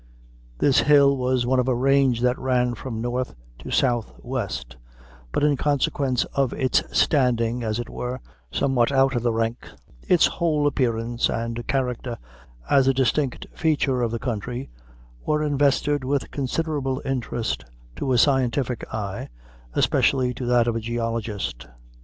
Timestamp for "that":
2.21-2.39, 20.47-20.65